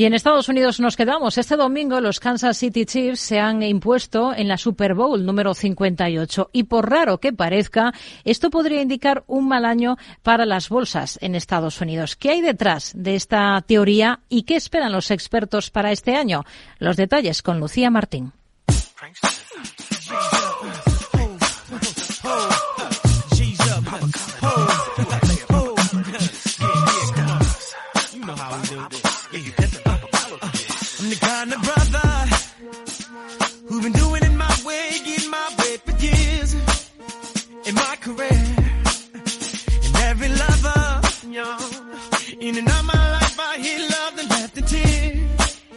Y 0.00 0.06
en 0.06 0.14
Estados 0.14 0.48
Unidos 0.48 0.80
nos 0.80 0.96
quedamos. 0.96 1.36
Este 1.36 1.56
domingo 1.56 2.00
los 2.00 2.20
Kansas 2.20 2.56
City 2.56 2.86
Chiefs 2.86 3.20
se 3.20 3.38
han 3.38 3.62
impuesto 3.62 4.32
en 4.34 4.48
la 4.48 4.56
Super 4.56 4.94
Bowl 4.94 5.26
número 5.26 5.52
58. 5.52 6.48
Y 6.54 6.62
por 6.62 6.88
raro 6.88 7.18
que 7.18 7.34
parezca, 7.34 7.92
esto 8.24 8.48
podría 8.48 8.80
indicar 8.80 9.24
un 9.26 9.46
mal 9.46 9.66
año 9.66 9.98
para 10.22 10.46
las 10.46 10.70
bolsas 10.70 11.18
en 11.20 11.34
Estados 11.34 11.82
Unidos. 11.82 12.16
¿Qué 12.16 12.30
hay 12.30 12.40
detrás 12.40 12.92
de 12.96 13.14
esta 13.14 13.60
teoría 13.60 14.20
y 14.30 14.44
qué 14.44 14.56
esperan 14.56 14.92
los 14.92 15.10
expertos 15.10 15.70
para 15.70 15.92
este 15.92 16.16
año? 16.16 16.46
Los 16.78 16.96
detalles 16.96 17.42
con 17.42 17.60
Lucía 17.60 17.90
Martín. 17.90 18.32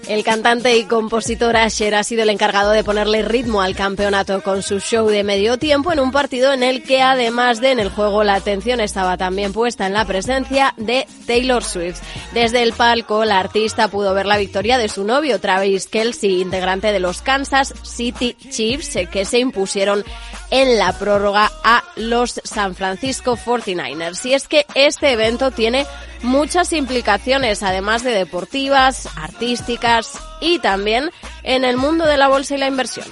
El 0.07 0.23
cantante 0.23 0.77
y 0.77 0.83
compositor 0.83 1.55
Asher 1.55 1.95
ha 1.95 2.03
sido 2.03 2.23
el 2.23 2.29
encargado 2.29 2.71
de 2.71 2.83
ponerle 2.83 3.21
ritmo 3.21 3.61
al 3.61 3.75
campeonato 3.75 4.43
con 4.43 4.61
su 4.61 4.79
show 4.79 5.07
de 5.07 5.23
medio 5.23 5.57
tiempo 5.57 5.93
en 5.93 5.99
un 5.99 6.11
partido 6.11 6.51
en 6.51 6.61
el 6.61 6.83
que 6.83 7.01
además 7.01 7.61
de 7.61 7.71
en 7.71 7.79
el 7.79 7.89
juego 7.89 8.23
la 8.23 8.35
atención 8.35 8.81
estaba 8.81 9.17
también 9.17 9.53
puesta 9.53 9.87
en 9.87 9.93
la 9.93 10.05
presencia 10.05 10.73
de 10.77 11.07
Taylor 11.25 11.63
Swift. 11.63 12.01
Desde 12.33 12.63
el 12.63 12.73
palco 12.73 13.23
la 13.23 13.39
artista 13.39 13.87
pudo 13.87 14.13
ver 14.13 14.25
la 14.25 14.37
victoria 14.37 14.77
de 14.77 14.89
su 14.89 15.03
novio 15.05 15.39
Travis 15.39 15.87
Kelsey, 15.87 16.41
integrante 16.41 16.91
de 16.91 16.99
los 16.99 17.21
Kansas 17.21 17.73
City 17.83 18.35
Chiefs, 18.49 19.07
que 19.09 19.25
se 19.25 19.39
impusieron 19.39 20.03
en 20.51 20.77
la 20.77 20.93
prórroga 20.93 21.49
a 21.63 21.83
los 21.95 22.41
San 22.43 22.75
Francisco 22.75 23.37
49ers. 23.37 24.25
Y 24.25 24.33
es 24.33 24.47
que 24.47 24.65
este 24.75 25.11
evento 25.11 25.49
tiene 25.49 25.87
muchas 26.23 26.73
implicaciones, 26.73 27.61
además 27.61 28.03
de 28.03 28.11
deportivas, 28.11 29.07
artísticas 29.15 30.19
y 30.41 30.59
también 30.59 31.11
en 31.43 31.63
el 31.65 31.77
mundo 31.77 32.05
de 32.05 32.17
la 32.17 32.27
bolsa 32.27 32.55
y 32.55 32.57
la 32.57 32.67
inversión. 32.67 33.05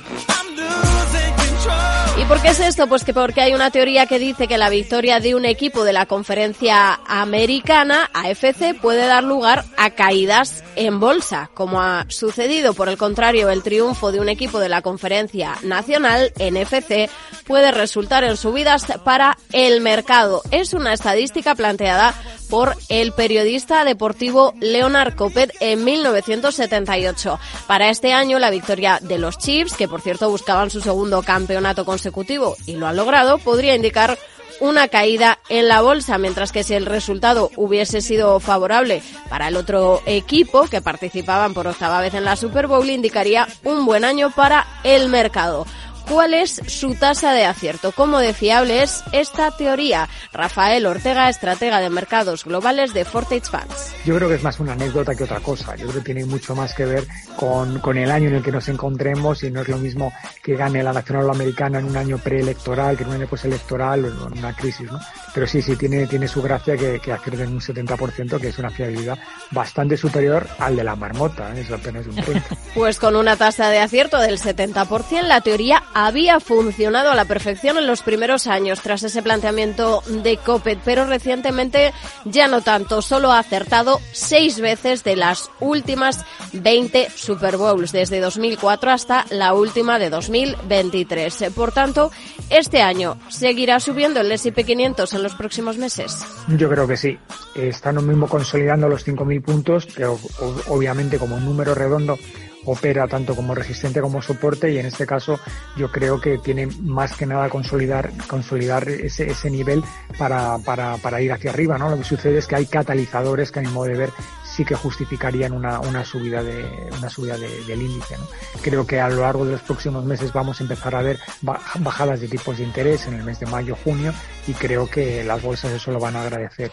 ¿Y 2.21 2.25
por 2.25 2.41
qué 2.41 2.49
es 2.49 2.59
esto? 2.59 2.87
Pues 2.87 3.03
que 3.03 3.13
porque 3.13 3.41
hay 3.41 3.53
una 3.53 3.71
teoría 3.71 4.05
que 4.05 4.19
dice 4.19 4.47
que 4.47 4.57
la 4.57 4.69
victoria 4.69 5.19
de 5.19 5.33
un 5.33 5.45
equipo 5.45 5.83
de 5.83 5.93
la 5.93 6.05
conferencia 6.05 6.99
americana, 7.07 8.09
AFC, 8.13 8.79
puede 8.79 9.07
dar 9.07 9.23
lugar 9.23 9.65
a 9.77 9.91
caídas 9.91 10.63
en 10.75 10.99
bolsa, 10.99 11.49
como 11.53 11.81
ha 11.81 12.05
sucedido. 12.09 12.73
Por 12.73 12.89
el 12.89 12.97
contrario, 12.97 13.49
el 13.49 13.63
triunfo 13.63 14.11
de 14.11 14.19
un 14.19 14.29
equipo 14.29 14.59
de 14.59 14.69
la 14.69 14.81
conferencia 14.81 15.55
nacional, 15.63 16.31
NFC, 16.37 17.09
puede 17.45 17.71
resultar 17.71 18.23
en 18.23 18.37
subidas 18.37 18.85
para 19.03 19.37
el 19.51 19.81
mercado. 19.81 20.43
Es 20.51 20.73
una 20.73 20.93
estadística 20.93 21.55
planteada 21.55 22.13
por 22.51 22.75
el 22.89 23.13
periodista 23.13 23.85
deportivo 23.85 24.53
Leonard 24.59 25.15
Copet 25.15 25.55
en 25.61 25.85
1978. 25.85 27.39
Para 27.65 27.89
este 27.89 28.11
año, 28.11 28.39
la 28.39 28.49
victoria 28.49 28.99
de 29.01 29.17
los 29.17 29.37
Chiefs, 29.37 29.73
que 29.73 29.87
por 29.87 30.01
cierto 30.01 30.29
buscaban 30.29 30.69
su 30.69 30.81
segundo 30.81 31.23
campeonato 31.23 31.85
consecutivo 31.85 32.57
y 32.67 32.73
lo 32.73 32.87
han 32.87 32.97
logrado, 32.97 33.37
podría 33.37 33.73
indicar 33.73 34.19
una 34.59 34.89
caída 34.89 35.39
en 35.47 35.69
la 35.69 35.81
bolsa, 35.81 36.17
mientras 36.17 36.51
que 36.51 36.63
si 36.63 36.73
el 36.73 36.85
resultado 36.85 37.49
hubiese 37.55 38.01
sido 38.01 38.39
favorable 38.41 39.01
para 39.29 39.47
el 39.47 39.55
otro 39.55 40.01
equipo 40.05 40.67
que 40.67 40.81
participaban 40.81 41.53
por 41.53 41.67
octava 41.67 42.01
vez 42.01 42.13
en 42.13 42.25
la 42.25 42.35
Super 42.35 42.67
Bowl, 42.67 42.87
indicaría 42.89 43.47
un 43.63 43.85
buen 43.85 44.03
año 44.03 44.29
para 44.29 44.67
el 44.83 45.07
mercado. 45.07 45.65
¿Cuál 46.11 46.33
es 46.33 46.61
su 46.67 46.95
tasa 46.95 47.31
de 47.31 47.45
acierto? 47.45 47.93
¿Cómo 47.93 48.19
de 48.19 48.33
fiable 48.33 48.83
es 48.83 49.01
esta 49.13 49.49
teoría? 49.51 50.09
Rafael 50.33 50.85
Ortega, 50.85 51.29
estratega 51.29 51.79
de 51.79 51.89
mercados 51.89 52.43
globales 52.43 52.93
de 52.93 53.05
Fortage 53.05 53.45
Funds. 53.45 53.95
Yo 54.03 54.17
creo 54.17 54.27
que 54.27 54.35
es 54.35 54.43
más 54.43 54.59
una 54.59 54.73
anécdota 54.73 55.15
que 55.15 55.23
otra 55.23 55.39
cosa. 55.39 55.73
Yo 55.77 55.87
creo 55.87 55.99
que 55.99 56.13
tiene 56.13 56.25
mucho 56.25 56.53
más 56.53 56.73
que 56.73 56.83
ver 56.83 57.07
con, 57.37 57.79
con 57.79 57.97
el 57.97 58.11
año 58.11 58.27
en 58.27 58.35
el 58.35 58.43
que 58.43 58.51
nos 58.51 58.67
encontremos 58.67 59.41
y 59.43 59.51
no 59.51 59.61
es 59.61 59.69
lo 59.69 59.77
mismo 59.77 60.11
que 60.43 60.57
gane 60.57 60.83
la 60.83 60.91
nacional 60.91 61.29
americana 61.29 61.79
en 61.79 61.85
un 61.85 61.95
año 61.95 62.17
preelectoral 62.17 62.97
que 62.97 63.03
en 63.03 63.09
un 63.09 63.15
año 63.15 63.27
postelectoral 63.27 64.03
o 64.03 64.27
en 64.27 64.37
una 64.37 64.53
crisis, 64.53 64.91
¿no? 64.91 64.99
Pero 65.33 65.47
sí, 65.47 65.61
sí, 65.61 65.77
tiene, 65.77 66.07
tiene 66.07 66.27
su 66.27 66.41
gracia 66.41 66.75
que, 66.75 66.99
que 66.99 67.11
en 67.11 67.53
un 67.53 67.61
70%, 67.61 68.37
que 68.37 68.49
es 68.49 68.57
una 68.59 68.69
fiabilidad 68.69 69.17
bastante 69.51 69.95
superior 69.95 70.45
al 70.59 70.75
de 70.75 70.83
la 70.83 70.97
marmota, 70.97 71.55
¿eh? 71.55 71.61
es 71.61 71.71
apenas 71.71 72.05
un 72.05 72.15
30. 72.15 72.57
pues 72.75 72.99
con 72.99 73.15
una 73.15 73.37
tasa 73.37 73.69
de 73.69 73.79
acierto 73.79 74.19
del 74.19 74.37
70%, 74.37 75.21
la 75.21 75.39
teoría 75.39 75.81
había 76.05 76.39
funcionado 76.39 77.11
a 77.11 77.15
la 77.15 77.25
perfección 77.25 77.77
en 77.77 77.87
los 77.87 78.01
primeros 78.01 78.47
años 78.47 78.81
tras 78.81 79.03
ese 79.03 79.21
planteamiento 79.21 80.03
de 80.07 80.37
Copet, 80.37 80.79
pero 80.83 81.05
recientemente 81.05 81.93
ya 82.25 82.47
no 82.47 82.61
tanto, 82.61 83.01
solo 83.01 83.31
ha 83.31 83.39
acertado 83.39 83.99
seis 84.11 84.59
veces 84.59 85.03
de 85.03 85.15
las 85.15 85.49
últimas 85.59 86.25
20 86.53 87.09
Super 87.15 87.57
Bowls, 87.57 87.91
desde 87.91 88.19
2004 88.19 88.91
hasta 88.91 89.25
la 89.29 89.53
última 89.53 89.99
de 89.99 90.09
2023. 90.09 91.51
Por 91.55 91.71
tanto, 91.71 92.11
este 92.49 92.81
año 92.81 93.17
seguirá 93.29 93.79
subiendo 93.79 94.21
el 94.21 94.31
S&P 94.31 94.63
500 94.63 95.13
en 95.13 95.23
los 95.23 95.35
próximos 95.35 95.77
meses. 95.77 96.17
Yo 96.47 96.69
creo 96.69 96.87
que 96.87 96.97
sí. 96.97 97.17
Están 97.55 97.95
lo 97.95 98.01
mismo 98.01 98.27
consolidando 98.27 98.87
los 98.87 99.05
5.000 99.05 99.41
puntos, 99.41 99.87
pero 99.93 100.19
obviamente 100.67 101.17
como 101.17 101.39
número 101.39 101.75
redondo 101.75 102.17
opera 102.65 103.07
tanto 103.07 103.35
como 103.35 103.55
resistente 103.55 104.01
como 104.01 104.21
soporte 104.21 104.71
y 104.71 104.77
en 104.77 104.85
este 104.85 105.05
caso 105.05 105.39
yo 105.77 105.91
creo 105.91 106.19
que 106.19 106.37
tiene 106.37 106.67
más 106.67 107.15
que 107.15 107.25
nada 107.25 107.49
consolidar, 107.49 108.11
consolidar 108.27 108.87
ese, 108.89 109.29
ese 109.31 109.49
nivel 109.49 109.83
para, 110.17 110.57
para, 110.59 110.97
para 110.97 111.21
ir 111.21 111.31
hacia 111.31 111.51
arriba, 111.51 111.77
¿no? 111.77 111.89
Lo 111.89 111.97
que 111.97 112.03
sucede 112.03 112.37
es 112.37 112.47
que 112.47 112.55
hay 112.55 112.65
catalizadores 112.65 113.51
que 113.51 113.59
a 113.59 113.61
mi 113.63 113.69
modo 113.69 113.85
de 113.85 113.97
ver 113.97 114.09
sí 114.51 114.65
que 114.65 114.75
justificarían 114.75 115.53
una, 115.53 115.79
una 115.79 116.03
subida 116.03 116.43
de 116.43 116.89
una 116.97 117.09
subida 117.09 117.37
del 117.37 117.81
índice. 117.81 118.17
¿no? 118.17 118.27
Creo 118.61 118.85
que 118.85 118.99
a 118.99 119.09
lo 119.09 119.21
largo 119.21 119.45
de 119.45 119.53
los 119.53 119.61
próximos 119.61 120.03
meses 120.05 120.33
vamos 120.33 120.59
a 120.59 120.63
empezar 120.63 120.93
a 120.95 121.01
ver 121.01 121.19
bajadas 121.41 122.19
de 122.19 122.27
tipos 122.27 122.57
de 122.57 122.63
interés 122.63 123.07
en 123.07 123.15
el 123.15 123.23
mes 123.23 123.39
de 123.39 123.45
mayo, 123.45 123.75
junio 123.83 124.13
y 124.47 124.53
creo 124.53 124.89
que 124.89 125.23
las 125.23 125.41
bolsas 125.41 125.71
eso 125.71 125.91
lo 125.91 125.99
van 125.99 126.15
a 126.15 126.23
agradecer. 126.23 126.71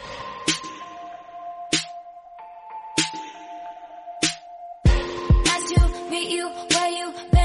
meet 6.10 6.30
you 6.30 6.48
where 6.48 6.90
you 6.90 7.37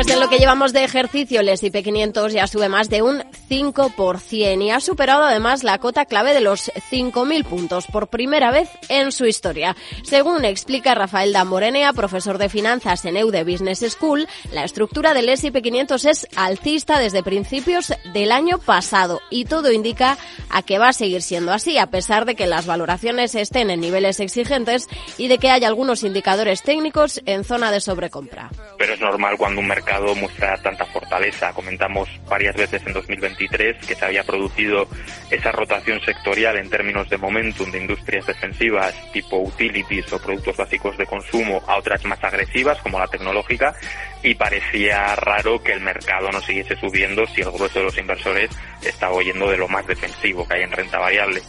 Pues 0.00 0.14
en 0.14 0.20
lo 0.20 0.30
que 0.30 0.38
llevamos 0.38 0.72
de 0.72 0.82
ejercicio, 0.82 1.40
el 1.40 1.50
S&P 1.50 1.82
500 1.82 2.32
ya 2.32 2.46
sube 2.46 2.70
más 2.70 2.88
de 2.88 3.02
un 3.02 3.22
5% 3.50 4.64
y 4.64 4.70
ha 4.70 4.80
superado 4.80 5.24
además 5.24 5.62
la 5.62 5.76
cota 5.76 6.06
clave 6.06 6.32
de 6.32 6.40
los 6.40 6.72
5.000 6.90 7.44
puntos 7.44 7.86
por 7.86 8.08
primera 8.08 8.50
vez 8.50 8.70
en 8.88 9.12
su 9.12 9.26
historia. 9.26 9.76
Según 10.02 10.46
explica 10.46 10.94
Rafael 10.94 11.34
Damborenea, 11.34 11.92
profesor 11.92 12.38
de 12.38 12.48
finanzas 12.48 13.04
en 13.04 13.18
EUDE 13.18 13.44
Business 13.44 13.84
School, 13.90 14.26
la 14.52 14.64
estructura 14.64 15.12
del 15.12 15.28
S&P 15.28 15.60
500 15.60 16.04
es 16.06 16.26
alcista 16.34 16.98
desde 16.98 17.22
principios 17.22 17.92
del 18.14 18.32
año 18.32 18.56
pasado 18.56 19.20
y 19.28 19.44
todo 19.44 19.70
indica 19.70 20.16
a 20.48 20.62
que 20.62 20.78
va 20.78 20.88
a 20.88 20.92
seguir 20.94 21.20
siendo 21.20 21.52
así, 21.52 21.76
a 21.76 21.88
pesar 21.88 22.24
de 22.24 22.36
que 22.36 22.46
las 22.46 22.64
valoraciones 22.64 23.34
estén 23.34 23.68
en 23.68 23.82
niveles 23.82 24.18
exigentes 24.20 24.88
y 25.18 25.28
de 25.28 25.36
que 25.36 25.50
haya 25.50 25.68
algunos 25.68 26.04
indicadores 26.04 26.62
técnicos 26.62 27.20
en 27.26 27.44
zona 27.44 27.70
de 27.70 27.82
sobrecompra. 27.82 28.48
Pero 28.78 28.94
es 28.94 29.00
normal 29.00 29.36
cuando 29.36 29.60
un 29.60 29.68
mercado 29.68 29.89
muestra 30.14 30.56
tanta 30.62 30.84
fortaleza. 30.86 31.52
Comentamos 31.52 32.08
varias 32.28 32.56
veces 32.56 32.82
en 32.86 32.92
2023 32.92 33.84
que 33.86 33.94
se 33.94 34.04
había 34.04 34.24
producido 34.24 34.88
esa 35.30 35.52
rotación 35.52 36.00
sectorial 36.00 36.56
en 36.56 36.70
términos 36.70 37.08
de 37.08 37.18
momentum 37.18 37.70
de 37.70 37.78
industrias 37.78 38.26
defensivas 38.26 38.94
tipo 39.12 39.38
utilities 39.38 40.12
o 40.12 40.20
productos 40.20 40.56
básicos 40.56 40.96
de 40.96 41.06
consumo 41.06 41.62
a 41.66 41.76
otras 41.76 42.04
más 42.04 42.22
agresivas 42.22 42.78
como 42.82 42.98
la 42.98 43.08
tecnológica 43.08 43.74
y 44.22 44.34
parecía 44.34 45.14
raro 45.16 45.62
que 45.62 45.72
el 45.72 45.80
mercado 45.80 46.30
no 46.30 46.40
siguiese 46.40 46.76
subiendo 46.76 47.26
si 47.26 47.40
el 47.40 47.50
grueso 47.50 47.80
de 47.80 47.86
los 47.86 47.98
inversores 47.98 48.50
estaba 48.82 49.14
oyendo 49.14 49.50
de 49.50 49.58
lo 49.58 49.68
más 49.68 49.86
defensivo 49.86 50.46
que 50.46 50.54
hay 50.54 50.62
en 50.62 50.72
renta 50.72 50.98
variable. 50.98 51.42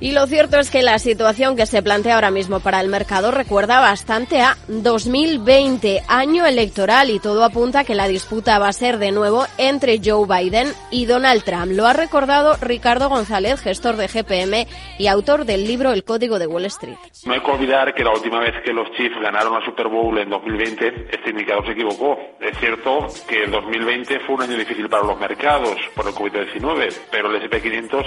Y 0.00 0.12
lo 0.12 0.28
cierto 0.28 0.60
es 0.60 0.70
que 0.70 0.82
la 0.82 1.00
situación 1.00 1.56
que 1.56 1.66
se 1.66 1.82
plantea 1.82 2.14
ahora 2.14 2.30
mismo 2.30 2.60
para 2.60 2.80
el 2.80 2.86
mercado 2.86 3.32
recuerda 3.32 3.80
bastante 3.80 4.40
a 4.40 4.56
2020, 4.68 6.02
año 6.06 6.46
electoral, 6.46 7.10
y 7.10 7.18
todo 7.18 7.42
apunta 7.42 7.80
a 7.80 7.84
que 7.84 7.96
la 7.96 8.06
disputa 8.06 8.60
va 8.60 8.68
a 8.68 8.72
ser 8.72 8.98
de 8.98 9.10
nuevo 9.10 9.44
entre 9.58 9.98
Joe 9.98 10.24
Biden 10.28 10.68
y 10.92 11.06
Donald 11.06 11.42
Trump. 11.42 11.72
Lo 11.72 11.84
ha 11.88 11.94
recordado 11.94 12.56
Ricardo 12.60 13.08
González, 13.08 13.60
gestor 13.60 13.96
de 13.96 14.06
GPM 14.06 14.68
y 14.98 15.08
autor 15.08 15.44
del 15.44 15.66
libro 15.66 15.90
El 15.90 16.04
Código 16.04 16.38
de 16.38 16.46
Wall 16.46 16.66
Street. 16.66 16.96
No 17.26 17.34
hay 17.34 17.40
que 17.40 17.50
olvidar 17.50 17.92
que 17.92 18.04
la 18.04 18.12
última 18.12 18.38
vez 18.38 18.54
que 18.64 18.72
los 18.72 18.88
Chiefs 18.92 19.20
ganaron 19.20 19.52
la 19.52 19.64
Super 19.64 19.88
Bowl 19.88 20.16
en 20.16 20.30
2020, 20.30 21.08
este 21.10 21.30
indicador 21.30 21.66
se 21.66 21.72
equivocó. 21.72 22.16
Es 22.40 22.56
cierto 22.58 23.08
que 23.28 23.42
el 23.42 23.50
2020 23.50 24.20
fue 24.20 24.36
un 24.36 24.42
año 24.42 24.56
difícil 24.56 24.88
para 24.88 25.02
los 25.02 25.18
mercados 25.18 25.76
por 25.96 26.06
el 26.06 26.14
COVID-19, 26.14 26.94
pero 27.10 27.30
el 27.30 27.42
S&P 27.42 27.62
500 27.62 28.06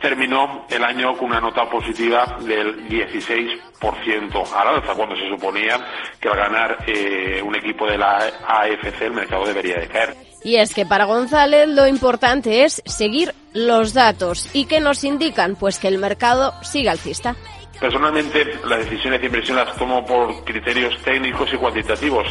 terminó 0.00 0.64
el 0.70 0.84
año 0.84 1.17
con 1.18 1.30
una 1.30 1.40
nota 1.40 1.68
positiva 1.68 2.38
del 2.40 2.88
16% 2.88 4.52
al 4.54 4.68
alza, 4.68 4.94
cuando 4.94 5.16
se 5.16 5.28
suponía 5.28 5.78
que 6.20 6.28
al 6.28 6.36
ganar 6.36 6.84
eh, 6.86 7.42
un 7.42 7.54
equipo 7.56 7.86
de 7.86 7.98
la 7.98 8.16
AFC 8.46 9.02
el 9.02 9.12
mercado 9.12 9.44
debería 9.44 9.76
de 9.76 9.88
caer. 9.88 10.16
Y 10.44 10.56
es 10.56 10.72
que 10.72 10.86
para 10.86 11.04
González 11.04 11.68
lo 11.68 11.86
importante 11.86 12.64
es 12.64 12.82
seguir 12.86 13.34
los 13.52 13.92
datos. 13.92 14.48
¿Y 14.54 14.66
qué 14.66 14.80
nos 14.80 15.04
indican? 15.04 15.56
Pues 15.56 15.78
que 15.78 15.88
el 15.88 15.98
mercado 15.98 16.54
sigue 16.62 16.88
alcista. 16.88 17.34
Personalmente, 17.80 18.58
las 18.64 18.80
decisiones 18.80 19.20
de 19.20 19.26
inversión 19.26 19.56
las 19.56 19.76
tomo 19.76 20.04
por 20.04 20.44
criterios 20.44 21.00
técnicos 21.02 21.48
y 21.52 21.56
cuantitativos. 21.56 22.26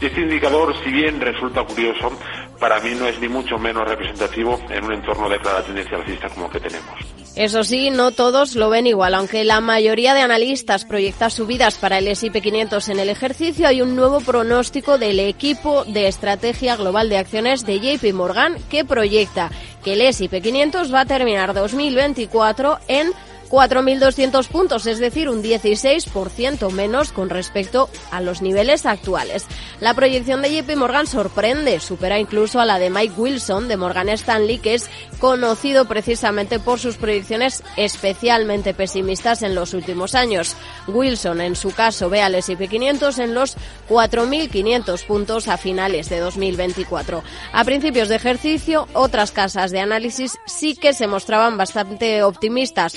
Y 0.00 0.06
este 0.06 0.20
indicador, 0.20 0.74
si 0.84 0.90
bien 0.92 1.20
resulta 1.20 1.64
curioso, 1.64 2.12
para 2.60 2.78
mí 2.80 2.90
no 2.96 3.08
es 3.08 3.18
ni 3.18 3.28
mucho 3.28 3.58
menos 3.58 3.88
representativo 3.88 4.60
en 4.70 4.84
un 4.84 4.92
entorno 4.92 5.28
de 5.28 5.40
clara 5.40 5.62
tendencia 5.62 5.96
alcista 5.96 6.28
como 6.28 6.46
el 6.46 6.52
que 6.52 6.60
tenemos. 6.60 7.11
Eso 7.34 7.64
sí, 7.64 7.88
no 7.88 8.10
todos 8.10 8.56
lo 8.56 8.68
ven 8.68 8.86
igual. 8.86 9.14
Aunque 9.14 9.44
la 9.44 9.62
mayoría 9.62 10.12
de 10.12 10.20
analistas 10.20 10.84
proyecta 10.84 11.30
subidas 11.30 11.78
para 11.78 11.96
el 11.96 12.08
S&P 12.08 12.42
500 12.42 12.90
en 12.90 12.98
el 12.98 13.08
ejercicio, 13.08 13.66
hay 13.66 13.80
un 13.80 13.96
nuevo 13.96 14.20
pronóstico 14.20 14.98
del 14.98 15.18
equipo 15.18 15.84
de 15.84 16.08
estrategia 16.08 16.76
global 16.76 17.08
de 17.08 17.16
acciones 17.16 17.64
de 17.64 17.80
JP 17.80 18.12
Morgan 18.12 18.56
que 18.68 18.84
proyecta 18.84 19.50
que 19.82 19.94
el 19.94 20.02
S&P 20.02 20.42
500 20.42 20.92
va 20.92 21.00
a 21.00 21.06
terminar 21.06 21.54
2024 21.54 22.78
en 22.88 23.12
4.200 23.52 24.48
puntos, 24.48 24.86
es 24.86 24.98
decir, 24.98 25.28
un 25.28 25.42
16% 25.42 26.70
menos 26.70 27.12
con 27.12 27.28
respecto 27.28 27.90
a 28.10 28.22
los 28.22 28.40
niveles 28.40 28.86
actuales. 28.86 29.46
La 29.78 29.92
proyección 29.92 30.40
de 30.40 30.62
JP 30.62 30.74
Morgan 30.76 31.06
sorprende, 31.06 31.78
supera 31.78 32.18
incluso 32.18 32.60
a 32.60 32.64
la 32.64 32.78
de 32.78 32.88
Mike 32.88 33.12
Wilson 33.14 33.68
de 33.68 33.76
Morgan 33.76 34.08
Stanley, 34.08 34.58
que 34.58 34.72
es 34.72 34.88
conocido 35.18 35.84
precisamente 35.84 36.60
por 36.60 36.78
sus 36.78 36.96
proyecciones 36.96 37.62
especialmente 37.76 38.72
pesimistas 38.72 39.42
en 39.42 39.54
los 39.54 39.74
últimos 39.74 40.14
años. 40.14 40.56
Wilson, 40.88 41.42
en 41.42 41.54
su 41.54 41.72
caso, 41.72 42.08
ve 42.08 42.22
al 42.22 42.34
S&P 42.34 42.68
500 42.68 43.18
en 43.18 43.34
los 43.34 43.58
4.500 43.90 45.06
puntos 45.06 45.48
a 45.48 45.58
finales 45.58 46.08
de 46.08 46.20
2024. 46.20 47.22
A 47.52 47.64
principios 47.64 48.08
de 48.08 48.16
ejercicio, 48.16 48.88
otras 48.94 49.30
casas 49.30 49.72
de 49.72 49.80
análisis 49.80 50.38
sí 50.46 50.74
que 50.74 50.94
se 50.94 51.06
mostraban 51.06 51.58
bastante 51.58 52.22
optimistas. 52.22 52.94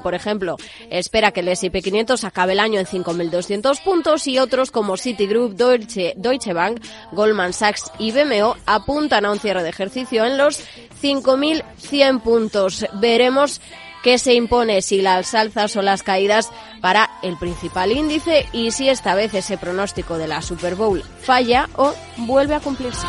Por 0.00 0.14
ejemplo, 0.14 0.56
espera 0.90 1.32
que 1.32 1.40
el 1.40 1.48
S&P 1.48 1.82
500 1.82 2.24
acabe 2.24 2.52
el 2.52 2.60
año 2.60 2.80
en 2.80 2.86
5.200 2.86 3.82
puntos 3.82 4.26
y 4.26 4.38
otros 4.38 4.70
como 4.70 4.96
Citigroup, 4.96 5.54
Deutsche, 5.54 6.14
Deutsche 6.16 6.52
Bank, 6.52 6.82
Goldman 7.12 7.52
Sachs 7.52 7.90
y 7.98 8.12
BMO 8.12 8.56
apuntan 8.66 9.24
a 9.24 9.32
un 9.32 9.38
cierre 9.38 9.62
de 9.62 9.70
ejercicio 9.70 10.24
en 10.24 10.38
los 10.38 10.64
5.100 11.02 12.22
puntos. 12.22 12.86
Veremos 12.94 13.60
qué 14.02 14.18
se 14.18 14.34
impone, 14.34 14.82
si 14.82 15.00
las 15.00 15.34
alzas 15.34 15.76
o 15.76 15.82
las 15.82 16.02
caídas 16.02 16.50
para 16.80 17.08
el 17.22 17.38
principal 17.38 17.92
índice 17.92 18.46
y 18.52 18.72
si 18.72 18.88
esta 18.88 19.14
vez 19.14 19.32
ese 19.34 19.56
pronóstico 19.56 20.18
de 20.18 20.28
la 20.28 20.42
Super 20.42 20.74
Bowl 20.74 21.02
falla 21.20 21.68
o 21.76 21.94
vuelve 22.18 22.54
a 22.54 22.60
cumplirse. 22.60 23.06